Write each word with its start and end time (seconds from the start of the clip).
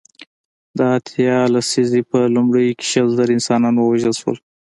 د 0.77 0.79
اتیا 0.97 1.37
لسیزې 1.53 2.01
په 2.11 2.19
لومړیو 2.35 2.77
کې 2.79 2.85
شل 2.91 3.07
زره 3.17 3.31
انسانان 3.37 3.75
ووژل 3.77 4.13
شول. 4.21 4.37